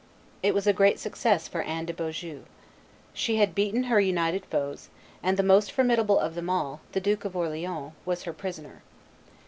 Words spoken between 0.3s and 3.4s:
It was a great success for Anne de Beaujeu. She